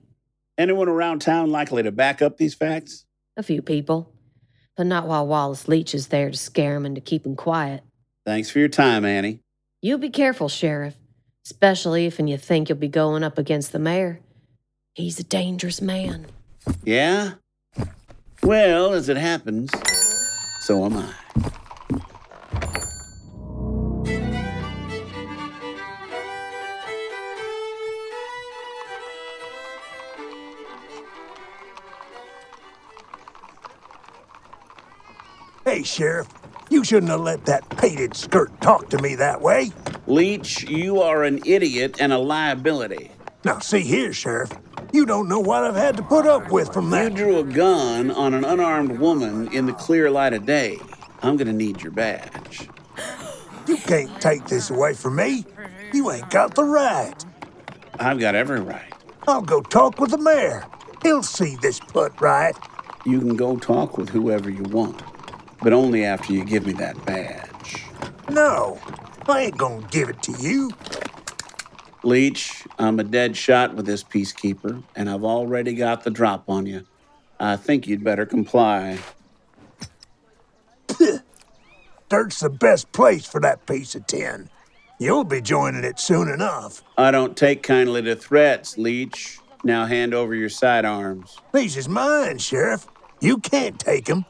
Anyone 0.57 0.87
around 0.87 1.19
town 1.19 1.49
likely 1.49 1.81
to 1.83 1.91
back 1.91 2.21
up 2.21 2.37
these 2.37 2.53
facts? 2.53 3.05
A 3.35 3.43
few 3.43 3.61
people. 3.61 4.13
But 4.77 4.85
not 4.85 5.07
while 5.07 5.25
Wallace 5.25 5.67
Leach 5.67 5.95
is 5.95 6.07
there 6.07 6.29
to 6.29 6.37
scare 6.37 6.75
him 6.75 6.85
and 6.85 6.95
to 6.95 7.01
keep 7.01 7.25
him 7.25 7.35
quiet. 7.35 7.81
Thanks 8.25 8.49
for 8.49 8.59
your 8.59 8.69
time, 8.69 9.05
Annie. 9.05 9.39
You 9.81 9.97
be 9.97 10.09
careful, 10.09 10.47
Sheriff, 10.47 10.95
especially 11.45 12.05
if 12.05 12.19
and 12.19 12.29
you 12.29 12.37
think 12.37 12.69
you'll 12.69 12.77
be 12.77 12.87
going 12.87 13.23
up 13.23 13.37
against 13.37 13.71
the 13.71 13.79
mayor. 13.79 14.19
He's 14.93 15.19
a 15.19 15.23
dangerous 15.23 15.81
man. 15.81 16.27
Yeah? 16.83 17.33
Well, 18.43 18.93
as 18.93 19.09
it 19.09 19.17
happens, 19.17 19.71
so 20.61 20.85
am 20.85 20.97
I. 20.97 21.22
Hey, 35.65 35.81
Sheriff, 35.83 36.27
you 36.69 36.83
shouldn't 36.83 37.09
have 37.09 37.21
let 37.21 37.45
that 37.45 37.69
painted 37.77 38.17
skirt 38.17 38.59
talk 38.59 38.89
to 38.89 39.01
me 39.01 39.15
that 39.15 39.41
way. 39.41 39.71
Leach, 40.07 40.63
you 40.69 41.01
are 41.01 41.23
an 41.23 41.41
idiot 41.45 42.01
and 42.01 42.11
a 42.11 42.17
liability. 42.17 43.11
Now, 43.45 43.59
see 43.59 43.79
here, 43.79 44.11
Sheriff. 44.11 44.51
You 44.91 45.05
don't 45.05 45.29
know 45.29 45.39
what 45.39 45.63
I've 45.63 45.75
had 45.77 45.95
to 45.95 46.03
put 46.03 46.27
up 46.27 46.51
with 46.51 46.73
from 46.73 46.89
that. 46.89 47.11
You 47.11 47.17
drew 47.17 47.39
a 47.39 47.45
gun 47.45 48.11
on 48.11 48.33
an 48.33 48.43
unarmed 48.43 48.99
woman 48.99 49.53
in 49.53 49.65
the 49.65 49.71
clear 49.71 50.11
light 50.11 50.33
of 50.33 50.45
day. 50.45 50.79
I'm 51.21 51.37
gonna 51.37 51.53
need 51.53 51.81
your 51.81 51.93
badge. 51.93 52.67
You 53.65 53.77
can't 53.77 54.21
take 54.21 54.45
this 54.47 54.69
away 54.69 54.93
from 54.93 55.15
me. 55.15 55.45
You 55.93 56.11
ain't 56.11 56.29
got 56.29 56.55
the 56.55 56.65
right. 56.65 57.15
I've 57.99 58.19
got 58.19 58.35
every 58.35 58.59
right. 58.59 58.93
I'll 59.29 59.41
go 59.41 59.61
talk 59.61 59.97
with 59.97 60.11
the 60.11 60.17
mayor. 60.17 60.65
He'll 61.03 61.23
see 61.23 61.55
this 61.61 61.79
put 61.79 62.19
right. 62.19 62.55
You 63.05 63.19
can 63.19 63.37
go 63.37 63.55
talk 63.55 63.97
with 63.97 64.09
whoever 64.09 64.49
you 64.49 64.63
want, 64.63 65.01
but 65.63 65.73
only 65.73 66.03
after 66.03 66.33
you 66.33 66.43
give 66.43 66.65
me 66.65 66.73
that 66.73 67.03
badge. 67.05 67.85
No, 68.29 68.79
I 69.27 69.43
ain't 69.43 69.57
gonna 69.57 69.87
give 69.89 70.09
it 70.09 70.21
to 70.23 70.33
you. 70.33 70.71
Leach, 72.03 72.67
I'm 72.77 72.99
a 72.99 73.03
dead 73.03 73.37
shot 73.37 73.75
with 73.75 73.85
this 73.85 74.03
peacekeeper, 74.03 74.83
and 74.95 75.09
I've 75.09 75.23
already 75.23 75.73
got 75.73 76.03
the 76.03 76.11
drop 76.11 76.49
on 76.49 76.65
you. 76.65 76.85
I 77.39 77.55
think 77.55 77.87
you'd 77.87 78.03
better 78.03 78.25
comply. 78.25 78.99
Dirt's 82.09 82.41
the 82.41 82.49
best 82.49 82.91
place 82.91 83.25
for 83.25 83.39
that 83.41 83.65
piece 83.65 83.95
of 83.95 84.05
tin. 84.05 84.49
You'll 84.99 85.23
be 85.23 85.41
joining 85.41 85.83
it 85.83 85.99
soon 85.99 86.29
enough. 86.29 86.83
I 86.97 87.09
don't 87.11 87.35
take 87.35 87.63
kindly 87.63 88.01
to 88.03 88.15
threats, 88.15 88.77
Leach. 88.77 89.39
Now 89.63 89.85
hand 89.85 90.13
over 90.13 90.35
your 90.35 90.49
sidearms. 90.49 91.37
These 91.53 91.77
is 91.77 91.89
mine, 91.89 92.37
Sheriff. 92.37 92.85
You 93.21 93.37
can't 93.37 93.79
take 93.79 94.09
'em. 94.09 94.25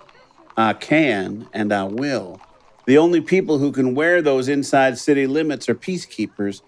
I 0.58 0.74
can, 0.74 1.50
and 1.54 1.74
I 1.74 1.86
will. 1.86 2.44
The 2.86 2.98
only 2.98 3.22
people 3.22 3.60
who 3.60 3.72
can 3.72 3.96
wear 3.96 4.22
those 4.22 4.48
inside 4.48 4.98
city 4.98 5.28
limits 5.28 5.70
are 5.70 5.76
peacekeepers, 5.76 6.62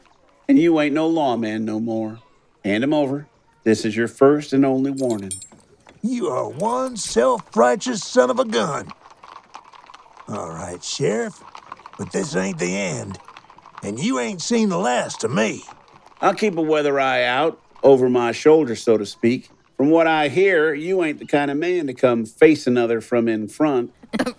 and 0.48 0.60
you 0.60 0.80
ain't 0.80 0.96
no 0.96 1.08
lawman 1.08 1.66
no 1.66 1.80
more. 1.80 2.24
Hand 2.64 2.84
'em 2.84 2.94
over. 2.94 3.30
This 3.66 3.86
is 3.86 3.96
your 3.98 4.08
first 4.08 4.54
and 4.54 4.66
only 4.66 4.92
warning. 4.92 5.42
You 6.04 6.28
are 6.30 6.50
one 6.50 6.98
self 6.98 7.44
righteous 7.56 8.04
son 8.04 8.30
of 8.32 8.40
a 8.40 8.46
gun. 8.46 8.94
All 10.28 10.52
right, 10.52 10.84
Sheriff, 10.84 11.44
but 11.98 12.12
this 12.12 12.36
ain't 12.36 12.60
the 12.60 12.76
end. 12.78 13.20
And 13.84 14.00
you 14.00 14.20
ain't 14.20 14.42
seen 14.42 14.70
the 14.70 14.80
last 14.80 15.24
of 15.24 15.32
me. 15.32 15.74
I'll 16.22 16.36
keep 16.36 16.58
a 16.58 16.64
weather 16.64 17.00
eye 17.00 17.24
out, 17.24 17.64
over 17.84 18.10
my 18.10 18.34
shoulder, 18.34 18.76
so 18.76 18.98
to 18.98 19.08
speak. 19.08 19.52
From 19.78 19.90
what 19.90 20.08
I 20.08 20.30
hear, 20.30 20.74
you 20.74 21.04
ain't 21.04 21.20
the 21.20 21.26
kind 21.26 21.52
of 21.52 21.58
man 21.58 21.88
to 21.88 21.94
come 21.94 22.26
face 22.26 22.66
another 22.66 23.02
from 23.02 23.28
in 23.28 23.50
front. 23.50 23.94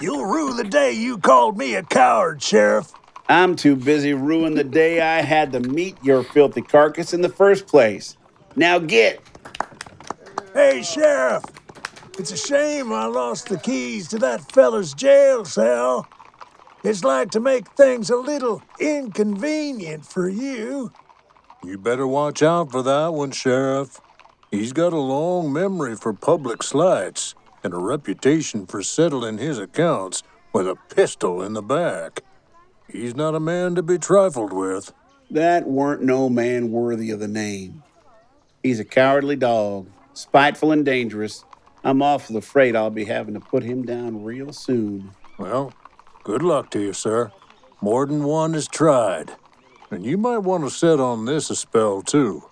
You'll 0.00 0.26
rue 0.26 0.54
the 0.54 0.66
day 0.68 0.92
you 0.92 1.16
called 1.16 1.56
me 1.56 1.74
a 1.74 1.82
coward, 1.82 2.42
Sheriff. 2.42 2.92
I'm 3.30 3.56
too 3.56 3.74
busy 3.74 4.12
ruining 4.12 4.54
the 4.54 4.64
day 4.64 5.00
I 5.00 5.22
had 5.22 5.52
to 5.52 5.60
meet 5.60 5.96
your 6.02 6.22
filthy 6.22 6.60
carcass 6.60 7.14
in 7.14 7.22
the 7.22 7.28
first 7.28 7.66
place. 7.66 8.16
Now 8.54 8.78
get! 8.78 9.22
Hey, 10.52 10.82
Sheriff, 10.82 11.44
it's 12.18 12.32
a 12.32 12.36
shame 12.36 12.92
I 12.92 13.06
lost 13.06 13.48
the 13.48 13.58
keys 13.58 14.08
to 14.08 14.18
that 14.18 14.52
feller's 14.52 14.92
jail 14.92 15.44
cell. 15.46 16.06
It's 16.84 17.02
like 17.02 17.30
to 17.30 17.40
make 17.40 17.68
things 17.70 18.10
a 18.10 18.16
little 18.16 18.62
inconvenient 18.78 20.04
for 20.04 20.28
you. 20.28 20.92
You 21.64 21.78
better 21.78 22.06
watch 22.06 22.42
out 22.42 22.70
for 22.70 22.82
that 22.82 23.14
one, 23.14 23.30
Sheriff. 23.30 24.00
He's 24.50 24.72
got 24.72 24.94
a 24.94 24.98
long 24.98 25.52
memory 25.52 25.94
for 25.94 26.14
public 26.14 26.62
slights 26.62 27.34
and 27.62 27.74
a 27.74 27.78
reputation 27.78 28.66
for 28.66 28.82
settling 28.82 29.36
his 29.36 29.58
accounts 29.58 30.22
with 30.54 30.66
a 30.66 30.76
pistol 30.94 31.42
in 31.42 31.52
the 31.52 31.62
back. 31.62 32.24
He's 32.90 33.14
not 33.14 33.34
a 33.34 33.40
man 33.40 33.74
to 33.74 33.82
be 33.82 33.98
trifled 33.98 34.54
with. 34.54 34.94
That 35.30 35.66
weren't 35.66 36.02
no 36.02 36.30
man 36.30 36.72
worthy 36.72 37.10
of 37.10 37.20
the 37.20 37.28
name. 37.28 37.82
He's 38.62 38.80
a 38.80 38.84
cowardly 38.84 39.36
dog, 39.36 39.88
spiteful 40.14 40.72
and 40.72 40.84
dangerous. 40.84 41.44
I'm 41.84 42.00
awful 42.00 42.38
afraid 42.38 42.74
I'll 42.74 42.88
be 42.88 43.04
having 43.04 43.34
to 43.34 43.40
put 43.40 43.62
him 43.62 43.84
down 43.84 44.24
real 44.24 44.54
soon. 44.54 45.10
Well, 45.38 45.74
good 46.24 46.42
luck 46.42 46.70
to 46.70 46.80
you, 46.80 46.94
sir. 46.94 47.30
More 47.82 48.06
than 48.06 48.24
one 48.24 48.54
is 48.54 48.66
tried. 48.66 49.32
And 49.90 50.06
you 50.06 50.16
might 50.16 50.38
want 50.38 50.64
to 50.64 50.70
set 50.70 50.98
on 51.00 51.26
this 51.26 51.50
a 51.50 51.56
spell, 51.56 52.00
too. 52.00 52.47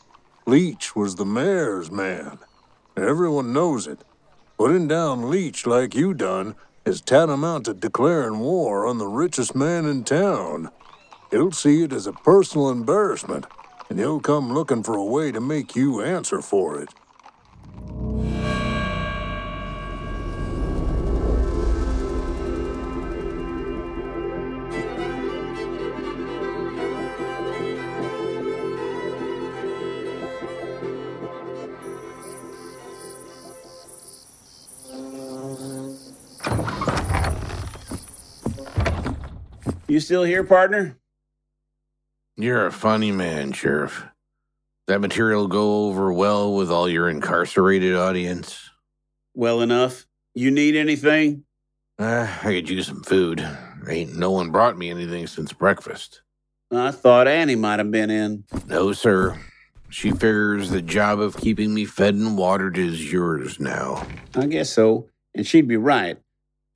Leach 0.48 0.94
was 0.94 1.16
the 1.16 1.24
mayor's 1.24 1.90
man. 1.90 2.38
Everyone 2.96 3.52
knows 3.52 3.88
it. 3.88 3.98
Putting 4.56 4.86
down 4.86 5.28
Leach 5.28 5.66
like 5.66 5.92
you 5.92 6.14
done 6.14 6.54
is 6.84 7.00
tantamount 7.00 7.64
to 7.64 7.74
declaring 7.74 8.38
war 8.38 8.86
on 8.86 8.98
the 8.98 9.08
richest 9.08 9.56
man 9.56 9.86
in 9.86 10.04
town. 10.04 10.70
He'll 11.32 11.50
see 11.50 11.82
it 11.82 11.92
as 11.92 12.06
a 12.06 12.12
personal 12.12 12.70
embarrassment, 12.70 13.46
and 13.90 13.98
he'll 13.98 14.20
come 14.20 14.54
looking 14.54 14.84
for 14.84 14.94
a 14.94 15.04
way 15.04 15.32
to 15.32 15.40
make 15.40 15.74
you 15.74 16.00
answer 16.00 16.40
for 16.40 16.80
it. 16.80 16.90
You 39.96 40.00
still 40.00 40.24
here, 40.24 40.44
partner? 40.44 40.98
You're 42.36 42.66
a 42.66 42.70
funny 42.70 43.12
man, 43.12 43.52
Sheriff. 43.52 44.04
That 44.88 45.00
material 45.00 45.48
go 45.48 45.86
over 45.86 46.12
well 46.12 46.52
with 46.52 46.70
all 46.70 46.86
your 46.86 47.08
incarcerated 47.08 47.94
audience? 47.94 48.68
Well 49.32 49.62
enough. 49.62 50.04
You 50.34 50.50
need 50.50 50.76
anything? 50.76 51.44
Uh, 51.98 52.30
I 52.42 52.44
could 52.44 52.68
use 52.68 52.88
some 52.88 53.04
food. 53.04 53.48
Ain't 53.88 54.14
no 54.14 54.32
one 54.32 54.50
brought 54.50 54.76
me 54.76 54.90
anything 54.90 55.26
since 55.26 55.54
breakfast. 55.54 56.20
I 56.70 56.90
thought 56.90 57.26
Annie 57.26 57.56
might 57.56 57.78
have 57.78 57.90
been 57.90 58.10
in. 58.10 58.44
No, 58.66 58.92
sir. 58.92 59.40
She 59.88 60.10
figures 60.10 60.68
the 60.68 60.82
job 60.82 61.20
of 61.20 61.38
keeping 61.38 61.72
me 61.72 61.86
fed 61.86 62.16
and 62.16 62.36
watered 62.36 62.76
is 62.76 63.10
yours 63.10 63.58
now. 63.58 64.06
I 64.34 64.44
guess 64.44 64.68
so. 64.68 65.08
And 65.34 65.46
she'd 65.46 65.66
be 65.66 65.78
right. 65.78 66.18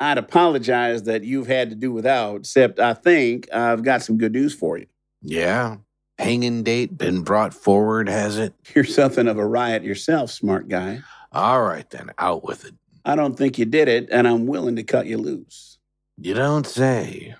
I'd 0.00 0.16
apologize 0.16 1.02
that 1.02 1.24
you've 1.24 1.46
had 1.46 1.68
to 1.68 1.76
do 1.76 1.92
without, 1.92 2.36
except 2.36 2.80
I 2.80 2.94
think 2.94 3.52
I've 3.52 3.82
got 3.82 4.02
some 4.02 4.16
good 4.16 4.32
news 4.32 4.54
for 4.54 4.78
you. 4.78 4.86
Yeah? 5.20 5.76
Hanging 6.18 6.62
date 6.62 6.96
been 6.96 7.22
brought 7.22 7.52
forward, 7.52 8.08
has 8.08 8.38
it? 8.38 8.54
You're 8.74 8.84
something 8.84 9.28
of 9.28 9.38
a 9.38 9.46
riot 9.46 9.84
yourself, 9.84 10.30
smart 10.30 10.68
guy. 10.68 11.00
All 11.32 11.62
right, 11.62 11.88
then, 11.90 12.10
out 12.18 12.44
with 12.44 12.64
it. 12.64 12.74
I 13.04 13.14
don't 13.14 13.36
think 13.36 13.58
you 13.58 13.66
did 13.66 13.88
it, 13.88 14.08
and 14.10 14.26
I'm 14.26 14.46
willing 14.46 14.76
to 14.76 14.82
cut 14.82 15.06
you 15.06 15.18
loose. 15.18 15.78
You 16.16 16.34
don't 16.34 16.66
say. 16.66 17.34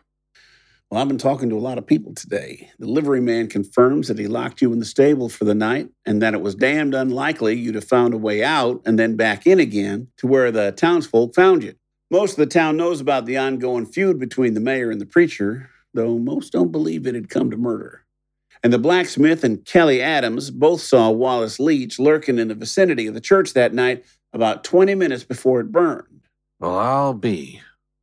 Well, 0.90 1.00
I've 1.00 1.09
been 1.09 1.19
talking 1.19 1.49
to 1.50 1.57
a 1.57 1.61
lot 1.61 1.79
of 1.79 1.87
people 1.87 2.14
today. 2.14 2.69
The 2.79 2.88
livery 2.88 3.21
man 3.21 3.49
confirms 3.49 4.09
that 4.09 4.19
he 4.19 4.26
locked 4.26 4.61
you 4.61 4.73
in 4.73 4.81
the 4.81 4.85
stable 4.85 5.29
for 5.29 5.45
the 5.45 5.55
night 5.55 5.88
and 6.05 6.21
that 6.21 6.35
it 6.35 6.40
was 6.40 6.57
damned 6.57 6.95
unlikely 6.95 7.55
you'd 7.55 7.76
have 7.76 7.85
found 7.85 8.12
a 8.12 8.19
way 8.19 8.43
out 8.43 8.83
and 8.85 8.99
then 8.99 9.14
back 9.14 9.47
in 9.47 9.61
again 9.61 10.09
to 10.17 10.26
where 10.26 10.50
the 10.50 10.73
townsfolk 10.73 11.35
found 11.35 11.62
you. 11.62 11.75
Most 12.11 12.33
of 12.33 12.38
the 12.38 12.47
town 12.47 12.76
knows 12.76 13.00
about 13.00 13.26
the 13.26 13.38
ongoing 13.38 13.87
feud 13.87 14.19
between 14.19 14.55
the 14.55 14.61
mayor 14.61 14.90
and 14.90 15.00
the 15.00 15.07
preacher, 15.07 15.71
though 15.95 16.19
most 16.19 16.52
don't 16.52 16.73
believe 16.73 17.07
it 17.07 17.14
had 17.14 17.31
come 17.31 17.50
to 17.50 17.57
murder. 17.57 18.05
And 18.62 18.73
the 18.73 18.79
blacksmith 18.79 19.45
and 19.45 19.64
Kelly 19.64 20.02
Adams 20.02 20.50
both 20.50 20.81
saw 20.81 21.11
Wallace 21.11 21.61
Leach 21.61 21.99
lurking 21.99 22.38
in 22.38 22.49
the 22.49 22.55
vicinity 22.55 23.07
of 23.07 23.14
the 23.14 23.21
church 23.21 23.55
that 23.55 23.73
night 23.73 24.05
about 24.33 24.64
20 24.64 24.95
minutes 24.97 25.25
before 25.25 25.61
it 25.61 25.73
burned. 25.73 26.23
Well, 26.59 26.76
I'll 26.79 27.14
be. 27.14 27.62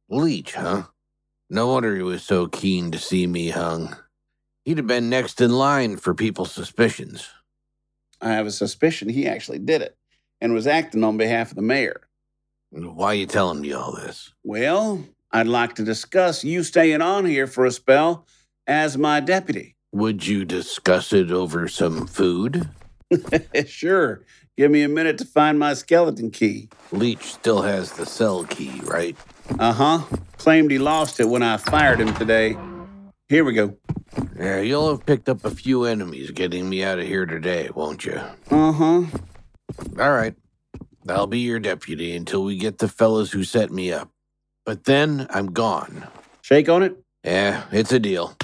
Leach, 0.09 0.53
huh? 0.53 0.83
No 1.49 1.67
wonder 1.67 1.95
he 1.95 2.01
was 2.01 2.23
so 2.23 2.47
keen 2.47 2.91
to 2.91 2.97
see 2.97 3.27
me 3.27 3.49
hung. 3.49 3.95
He'd 4.65 4.77
have 4.77 4.87
been 4.87 5.09
next 5.09 5.41
in 5.41 5.51
line 5.51 5.97
for 5.97 6.13
people's 6.13 6.51
suspicions. 6.51 7.29
I 8.21 8.29
have 8.29 8.47
a 8.47 8.51
suspicion 8.51 9.09
he 9.09 9.27
actually 9.27 9.59
did 9.59 9.81
it 9.81 9.95
and 10.41 10.53
was 10.53 10.65
acting 10.65 11.03
on 11.03 11.17
behalf 11.17 11.51
of 11.51 11.55
the 11.55 11.61
mayor. 11.61 12.06
Why 12.71 13.07
are 13.07 13.15
you 13.15 13.25
telling 13.25 13.61
me 13.61 13.73
all 13.73 13.93
this? 13.93 14.33
Well, 14.43 15.03
I'd 15.31 15.47
like 15.47 15.75
to 15.75 15.83
discuss 15.83 16.43
you 16.43 16.63
staying 16.63 17.01
on 17.01 17.25
here 17.25 17.47
for 17.47 17.65
a 17.65 17.71
spell 17.71 18.25
as 18.65 18.97
my 18.97 19.19
deputy. 19.19 19.75
Would 19.93 20.27
you 20.27 20.45
discuss 20.45 21.13
it 21.13 21.31
over 21.31 21.67
some 21.67 22.07
food? 22.07 22.69
sure. 23.65 24.23
Give 24.57 24.69
me 24.71 24.83
a 24.83 24.89
minute 24.89 25.17
to 25.19 25.25
find 25.25 25.57
my 25.59 25.73
skeleton 25.75 26.31
key. 26.31 26.69
Leach 26.91 27.23
still 27.23 27.61
has 27.61 27.93
the 27.93 28.05
cell 28.05 28.43
key, 28.43 28.81
right? 28.83 29.15
Uh 29.59 29.71
huh. 29.71 30.17
Claimed 30.37 30.71
he 30.71 30.77
lost 30.79 31.19
it 31.19 31.29
when 31.29 31.43
I 31.43 31.57
fired 31.57 31.99
him 32.01 32.13
today. 32.15 32.57
Here 33.29 33.43
we 33.45 33.53
go. 33.53 33.77
Yeah, 34.37 34.59
you'll 34.61 34.89
have 34.89 35.05
picked 35.05 35.29
up 35.29 35.45
a 35.45 35.51
few 35.51 35.83
enemies 35.85 36.31
getting 36.31 36.69
me 36.69 36.83
out 36.83 36.99
of 36.99 37.05
here 37.05 37.25
today, 37.25 37.69
won't 37.73 38.05
you? 38.05 38.19
Uh 38.49 38.71
huh. 38.71 39.03
All 39.99 40.11
right. 40.11 40.35
I'll 41.09 41.27
be 41.27 41.39
your 41.39 41.59
deputy 41.59 42.15
until 42.15 42.43
we 42.43 42.57
get 42.57 42.79
the 42.79 42.87
fellas 42.87 43.31
who 43.31 43.43
set 43.43 43.71
me 43.71 43.91
up. 43.91 44.09
But 44.65 44.83
then 44.85 45.27
I'm 45.29 45.47
gone. 45.47 46.07
Shake 46.41 46.69
on 46.69 46.83
it? 46.83 46.97
Yeah, 47.23 47.63
it's 47.71 47.91
a 47.91 47.99
deal. 47.99 48.35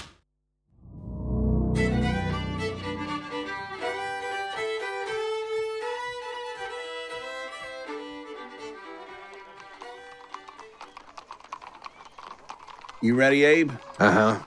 You 13.02 13.16
ready, 13.16 13.44
Abe? 13.44 13.72
Uh 14.00 14.12
huh. 14.12 14.40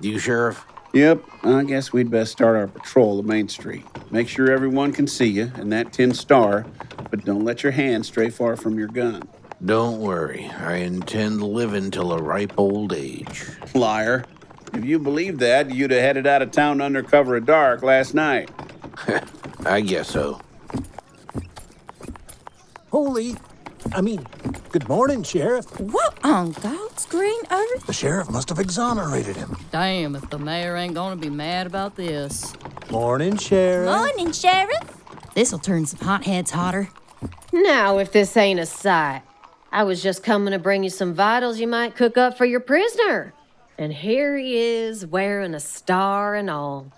You, 0.00 0.20
Sheriff? 0.20 0.64
Yep. 0.92 1.24
I 1.42 1.64
guess 1.64 1.92
we'd 1.92 2.08
best 2.08 2.30
start 2.30 2.54
our 2.54 2.68
patrol 2.68 3.18
of 3.18 3.26
Main 3.26 3.48
Street. 3.48 3.84
Make 4.12 4.28
sure 4.28 4.52
everyone 4.52 4.92
can 4.92 5.08
see 5.08 5.26
you 5.26 5.50
and 5.56 5.72
that 5.72 5.92
tin 5.92 6.14
star, 6.14 6.66
but 7.14 7.24
don't 7.24 7.44
let 7.44 7.62
your 7.62 7.70
hand 7.70 8.04
stray 8.04 8.28
far 8.28 8.56
from 8.56 8.76
your 8.76 8.88
gun. 8.88 9.22
Don't 9.64 10.00
worry. 10.00 10.50
I 10.58 10.78
intend 10.78 11.44
living 11.44 11.92
till 11.92 12.12
a 12.12 12.20
ripe 12.20 12.54
old 12.56 12.92
age. 12.92 13.44
Liar. 13.72 14.24
If 14.72 14.84
you 14.84 14.98
believed 14.98 15.38
that, 15.38 15.70
you'd 15.70 15.92
have 15.92 16.00
headed 16.00 16.26
out 16.26 16.42
of 16.42 16.50
town 16.50 16.80
under 16.80 17.04
cover 17.04 17.36
of 17.36 17.46
dark 17.46 17.84
last 17.84 18.14
night. 18.14 18.50
I 19.64 19.80
guess 19.80 20.10
so. 20.10 20.40
Holy, 22.90 23.36
I 23.92 24.00
mean, 24.00 24.26
good 24.72 24.88
morning, 24.88 25.22
Sheriff. 25.22 25.66
What 25.78 26.18
on 26.24 26.50
God's 26.50 27.06
green 27.06 27.42
earth? 27.48 27.86
The 27.86 27.92
sheriff 27.92 28.28
must 28.28 28.48
have 28.48 28.58
exonerated 28.58 29.36
him. 29.36 29.56
Damn, 29.70 30.16
if 30.16 30.28
the 30.30 30.38
mayor 30.40 30.74
ain't 30.74 30.94
gonna 30.94 31.14
be 31.14 31.30
mad 31.30 31.68
about 31.68 31.94
this. 31.94 32.54
Morning, 32.90 33.36
Sheriff. 33.36 33.86
Morning, 33.86 34.32
Sheriff. 34.32 35.00
This'll 35.36 35.60
turn 35.60 35.86
some 35.86 36.00
hotheads 36.04 36.50
hotter. 36.50 36.88
Now, 37.54 37.98
if 37.98 38.10
this 38.10 38.36
ain't 38.36 38.58
a 38.58 38.66
sight, 38.66 39.22
I 39.70 39.84
was 39.84 40.02
just 40.02 40.24
coming 40.24 40.50
to 40.50 40.58
bring 40.58 40.82
you 40.82 40.90
some 40.90 41.14
vitals 41.14 41.60
you 41.60 41.68
might 41.68 41.94
cook 41.94 42.18
up 42.18 42.36
for 42.36 42.44
your 42.44 42.58
prisoner. 42.58 43.32
And 43.78 43.92
here 43.92 44.36
he 44.36 44.56
is, 44.56 45.06
wearing 45.06 45.54
a 45.54 45.60
star 45.60 46.34
and 46.34 46.50
all. 46.50 46.92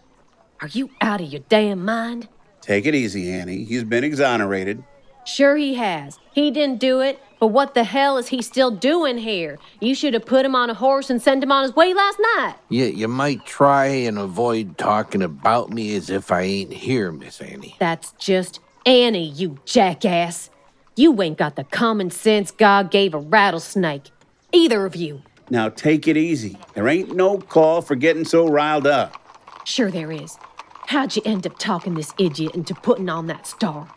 Are 0.63 0.69
you 0.69 0.89
out 1.03 1.21
of 1.21 1.31
your 1.31 1.43
damn 1.51 1.85
mind? 1.85 2.29
Take 2.63 2.87
it 2.87 2.95
easy, 2.95 3.31
Annie. 3.31 3.65
He's 3.65 3.85
been 3.85 4.03
exonerated. 4.03 4.83
Sure, 5.27 5.57
he 5.57 5.75
has. 5.75 6.19
He 6.33 6.51
didn't 6.51 6.81
do 6.81 7.01
it, 7.01 7.21
but 7.39 7.49
what 7.49 7.75
the 7.75 7.85
hell 7.85 8.17
is 8.17 8.29
he 8.29 8.41
still 8.41 8.71
doing 8.71 9.19
here? 9.19 9.59
You 9.83 9.95
should 9.95 10.15
have 10.15 10.25
put 10.25 10.47
him 10.47 10.55
on 10.55 10.71
a 10.71 10.75
horse 10.75 11.11
and 11.11 11.21
sent 11.21 11.43
him 11.43 11.53
on 11.53 11.65
his 11.65 11.77
way 11.77 11.93
last 11.93 12.19
night. 12.37 12.55
Yeah, 12.71 12.87
you 12.87 13.09
might 13.09 13.45
try 13.45 13.87
and 13.87 14.19
avoid 14.19 14.79
talking 14.79 15.23
about 15.23 15.69
me 15.69 15.95
as 15.97 16.09
if 16.09 16.33
I 16.33 16.41
ain't 16.41 16.73
here, 16.73 17.13
Miss 17.13 17.43
Annie. 17.43 17.77
That's 17.79 18.13
just 18.13 18.61
Annie, 18.87 19.31
you 19.31 19.59
jackass. 19.65 20.49
You 20.95 21.21
ain't 21.21 21.39
got 21.39 21.57
the 21.57 21.65
common 21.65 22.09
sense 22.11 22.53
God 22.53 22.93
gave 22.93 23.15
a 23.15 23.19
rattlesnake. 23.19 24.13
Either 24.53 24.87
of 24.87 24.95
you. 24.95 25.23
Now 25.51 25.71
take 25.71 26.07
it 26.07 26.17
easy. 26.17 26.57
There 26.75 26.87
ain't 26.87 27.17
no 27.17 27.39
call 27.39 27.83
for 27.83 27.97
getting 27.97 28.25
so 28.25 28.47
riled 28.47 28.87
up. 28.87 29.21
Sure, 29.65 29.91
there 29.91 30.13
is. 30.13 30.39
How'd 30.87 31.17
you 31.17 31.23
end 31.25 31.49
up 31.49 31.59
talking 31.59 31.95
this 31.95 32.15
idiot 32.17 32.55
into 32.55 32.75
putting 32.77 33.09
on 33.09 33.27
that 33.27 33.49
star? 33.49 33.89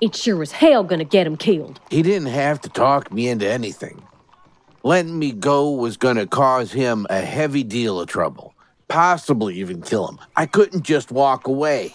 It 0.00 0.16
sure 0.16 0.42
as 0.42 0.50
hell 0.50 0.82
gonna 0.82 1.04
get 1.04 1.24
him 1.24 1.36
killed. 1.36 1.78
He 1.88 2.02
didn't 2.02 2.26
have 2.26 2.60
to 2.62 2.68
talk 2.68 3.12
me 3.12 3.28
into 3.28 3.48
anything. 3.48 4.02
Letting 4.82 5.20
me 5.20 5.30
go 5.30 5.70
was 5.70 5.96
gonna 5.96 6.26
cause 6.26 6.72
him 6.72 7.06
a 7.08 7.20
heavy 7.20 7.62
deal 7.62 8.00
of 8.00 8.08
trouble, 8.08 8.54
possibly 8.88 9.60
even 9.60 9.82
kill 9.82 10.08
him. 10.08 10.18
I 10.36 10.46
couldn't 10.46 10.82
just 10.82 11.12
walk 11.12 11.46
away. 11.46 11.92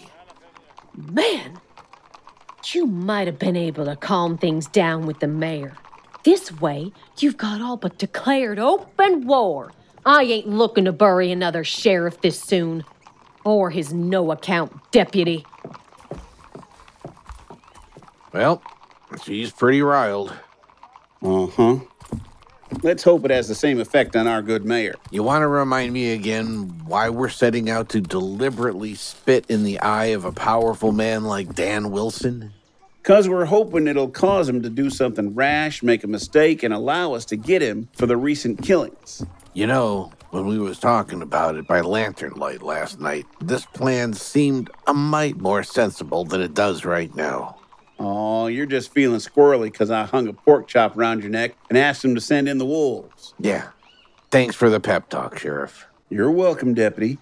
Man, 0.96 1.60
you 2.74 2.86
might 2.86 3.26
have 3.26 3.38
been 3.38 3.56
able 3.56 3.84
to 3.84 3.96
calm 3.96 4.38
things 4.38 4.66
down 4.66 5.06
with 5.06 5.20
the 5.20 5.28
mayor. 5.28 5.76
This 6.24 6.52
way, 6.60 6.92
you've 7.18 7.36
got 7.36 7.60
all 7.60 7.76
but 7.76 7.98
declared 7.98 8.58
open 8.58 9.26
war. 9.26 9.72
I 10.04 10.22
ain't 10.22 10.48
looking 10.48 10.84
to 10.86 10.92
bury 10.92 11.30
another 11.30 11.64
sheriff 11.64 12.20
this 12.20 12.40
soon. 12.40 12.84
Or 13.44 13.70
his 13.70 13.92
no 13.92 14.30
account 14.32 14.72
deputy. 14.90 15.46
Well, 18.32 18.62
she's 19.22 19.52
pretty 19.52 19.80
riled. 19.80 20.34
Uh 21.22 21.46
huh. 21.46 21.78
Let's 22.82 23.02
hope 23.02 23.24
it 23.24 23.30
has 23.30 23.48
the 23.48 23.54
same 23.54 23.80
effect 23.80 24.14
on 24.14 24.26
our 24.26 24.42
good 24.42 24.64
mayor. 24.64 24.94
You 25.10 25.22
want 25.22 25.42
to 25.42 25.48
remind 25.48 25.92
me 25.92 26.12
again 26.12 26.82
why 26.84 27.08
we're 27.08 27.30
setting 27.30 27.70
out 27.70 27.88
to 27.90 28.00
deliberately 28.00 28.94
spit 28.94 29.46
in 29.48 29.64
the 29.64 29.80
eye 29.80 30.06
of 30.06 30.24
a 30.24 30.32
powerful 30.32 30.92
man 30.92 31.24
like 31.24 31.54
Dan 31.54 31.90
Wilson? 31.90 32.52
Because 33.08 33.26
we're 33.26 33.46
hoping 33.46 33.86
it'll 33.86 34.10
cause 34.10 34.50
him 34.50 34.60
to 34.60 34.68
do 34.68 34.90
something 34.90 35.34
rash, 35.34 35.82
make 35.82 36.04
a 36.04 36.06
mistake, 36.06 36.62
and 36.62 36.74
allow 36.74 37.14
us 37.14 37.24
to 37.24 37.36
get 37.36 37.62
him 37.62 37.88
for 37.94 38.04
the 38.04 38.18
recent 38.18 38.62
killings. 38.62 39.24
You 39.54 39.66
know, 39.66 40.12
when 40.28 40.46
we 40.46 40.58
was 40.58 40.78
talking 40.78 41.22
about 41.22 41.56
it 41.56 41.66
by 41.66 41.80
lantern 41.80 42.34
light 42.34 42.60
last 42.60 43.00
night, 43.00 43.24
this 43.40 43.64
plan 43.64 44.12
seemed 44.12 44.68
a 44.86 44.92
mite 44.92 45.38
more 45.38 45.62
sensible 45.62 46.26
than 46.26 46.42
it 46.42 46.52
does 46.52 46.84
right 46.84 47.14
now. 47.14 47.56
Oh, 47.98 48.46
you're 48.48 48.66
just 48.66 48.92
feeling 48.92 49.20
squirrely 49.20 49.72
because 49.72 49.90
I 49.90 50.04
hung 50.04 50.28
a 50.28 50.34
pork 50.34 50.68
chop 50.68 50.94
around 50.94 51.22
your 51.22 51.30
neck 51.30 51.56
and 51.70 51.78
asked 51.78 52.04
him 52.04 52.14
to 52.14 52.20
send 52.20 52.46
in 52.46 52.58
the 52.58 52.66
wolves. 52.66 53.32
Yeah. 53.40 53.68
Thanks 54.30 54.54
for 54.54 54.68
the 54.68 54.80
pep 54.80 55.08
talk, 55.08 55.38
Sheriff. 55.38 55.86
You're 56.10 56.30
welcome, 56.30 56.74
Deputy. 56.74 57.16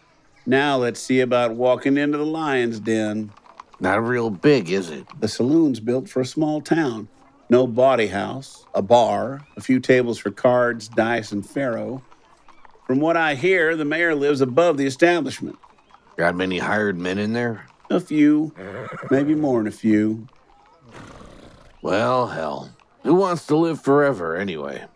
Now 0.47 0.79
let's 0.79 0.99
see 0.99 1.21
about 1.21 1.55
walking 1.55 1.97
into 1.97 2.19
the 2.19 2.27
lion's 2.27 2.81
den. 2.81 3.31
Not 3.79 4.07
real 4.07 4.31
big, 4.31 4.71
is 4.71 4.91
it? 4.91 5.07
The 5.21 5.29
saloon's 5.29 5.81
built 5.81 6.09
for 6.09 6.21
a 6.21 6.27
small 6.27 6.61
town. 6.61 7.09
No 7.49 7.67
body 7.67 8.09
house, 8.09 8.65
a 8.75 8.83
bar, 8.83 9.47
a 9.57 9.61
few 9.61 9.79
tables 9.81 10.19
for 10.19 10.31
cards, 10.31 10.89
dice, 10.89 11.31
and 11.31 11.47
faro. 11.49 12.03
From 12.87 13.01
what 13.01 13.17
I 13.17 13.35
hear, 13.35 13.77
the 13.77 13.85
mayor 13.85 14.15
lives 14.15 14.41
above 14.41 14.79
the 14.79 14.87
establishment. 14.87 15.59
Got 16.17 16.35
many 16.35 16.59
hired 16.59 16.99
men 16.99 17.19
in 17.19 17.35
there? 17.35 17.67
A 17.91 18.01
few, 18.01 18.53
maybe 19.11 19.35
more 19.35 19.61
than 19.61 19.69
a 19.69 19.73
few. 19.73 20.27
Well, 21.83 22.29
hell. 22.29 22.71
Who 23.03 23.15
wants 23.15 23.47
to 23.47 23.57
live 23.57 23.81
forever, 23.81 24.35
anyway? 24.35 24.87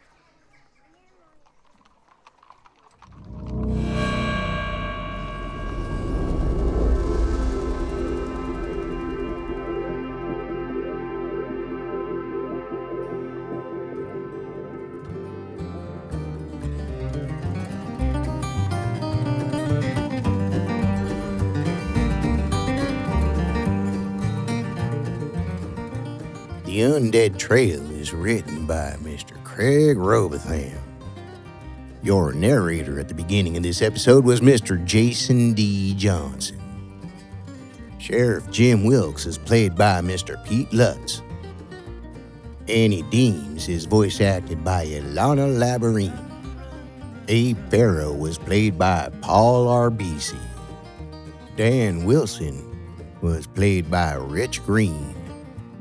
The 26.81 26.87
Undead 26.87 27.37
Trail 27.37 27.91
is 27.91 28.15
written 28.15 28.65
by 28.65 28.97
Mr. 29.03 29.35
Craig 29.45 29.99
Robotham. 29.99 30.79
Your 32.03 32.33
narrator 32.33 32.99
at 32.99 33.07
the 33.07 33.13
beginning 33.13 33.59
of 33.59 33.63
this 33.63 33.83
episode 33.83 34.25
was 34.25 34.41
Mr. 34.41 34.83
Jason 34.87 35.53
D. 35.53 35.93
Johnson. 35.93 36.59
Sheriff 37.99 38.51
Jim 38.51 38.83
Wilkes 38.85 39.27
is 39.27 39.37
played 39.37 39.77
by 39.77 40.01
Mr. 40.01 40.43
Pete 40.47 40.73
Lutz. 40.73 41.21
Annie 42.67 43.03
Deems 43.11 43.69
is 43.69 43.85
voice 43.85 44.23
acted 44.23 44.65
by 44.65 44.87
Ilana 44.87 45.59
Labarine. 45.59 46.31
Abe 47.29 47.59
Barrow 47.69 48.15
was 48.15 48.39
played 48.39 48.79
by 48.79 49.11
Paul 49.21 49.67
Arbisi. 49.67 50.41
Dan 51.59 52.05
Wilson 52.07 52.67
was 53.21 53.47
played 53.47 53.91
by 53.91 54.15
Rich 54.15 54.65
Green. 54.65 55.20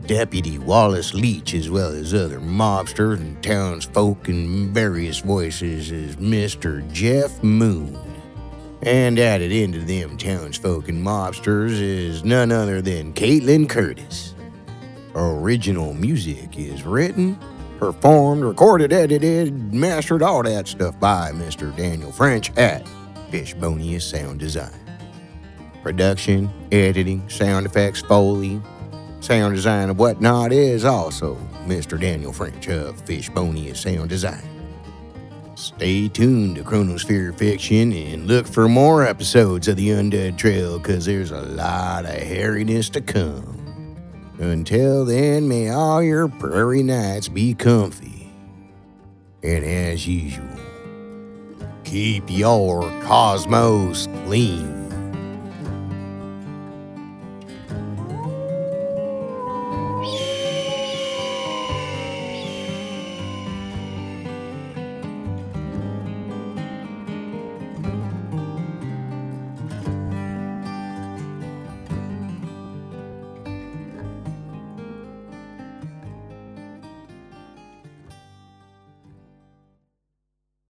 Deputy 0.09 0.57
Wallace 0.57 1.13
Leach, 1.13 1.53
as 1.53 1.69
well 1.69 1.91
as 1.91 2.15
other 2.15 2.39
mobsters 2.39 3.19
and 3.19 3.43
townsfolk 3.43 4.27
in 4.27 4.73
various 4.73 5.19
voices, 5.19 5.91
is 5.91 6.15
Mr. 6.15 6.91
Jeff 6.91 7.43
Moon. 7.43 7.95
And 8.81 9.19
added 9.19 9.51
into 9.51 9.81
them 9.81 10.17
townsfolk 10.17 10.89
and 10.89 11.05
mobsters 11.05 11.79
is 11.79 12.23
none 12.23 12.51
other 12.51 12.81
than 12.81 13.13
Caitlin 13.13 13.69
Curtis. 13.69 14.33
Original 15.13 15.93
music 15.93 16.57
is 16.57 16.81
written, 16.81 17.37
performed, 17.77 18.41
recorded, 18.41 18.91
edited, 18.91 19.75
mastered, 19.75 20.23
all 20.23 20.41
that 20.41 20.67
stuff 20.67 20.99
by 20.99 21.29
Mr. 21.33 21.75
Daniel 21.77 22.11
French 22.11 22.49
at 22.57 22.83
Fishbonius 23.29 24.01
Sound 24.01 24.39
Design. 24.39 24.73
Production, 25.83 26.49
editing, 26.71 27.29
sound 27.29 27.67
effects, 27.67 28.01
Foley, 28.01 28.59
sound 29.29 29.53
design 29.53 29.89
and 29.89 29.97
whatnot 29.99 30.51
is 30.51 30.83
also 30.83 31.35
Mr. 31.67 32.01
Daniel 32.01 32.33
French 32.33 32.67
of 32.67 33.05
Fishbonius 33.05 33.77
Sound 33.77 34.09
Design. 34.09 34.41
Stay 35.53 36.07
tuned 36.07 36.55
to 36.55 36.63
Chronosphere 36.63 37.37
Fiction 37.37 37.93
and 37.93 38.25
look 38.25 38.47
for 38.47 38.67
more 38.67 39.05
episodes 39.05 39.67
of 39.67 39.75
the 39.75 39.89
Undead 39.89 40.39
Trail 40.39 40.79
because 40.79 41.05
there's 41.05 41.29
a 41.29 41.43
lot 41.43 42.05
of 42.05 42.11
hairiness 42.15 42.89
to 42.93 43.01
come. 43.01 43.95
Until 44.39 45.05
then, 45.05 45.47
may 45.47 45.69
all 45.69 46.01
your 46.01 46.27
prairie 46.27 46.81
nights 46.81 47.27
be 47.27 47.53
comfy 47.53 48.31
And 49.43 49.63
as 49.63 50.07
usual, 50.07 50.47
keep 51.83 52.23
your 52.29 52.83
cosmos 53.03 54.07
clean. 54.25 54.78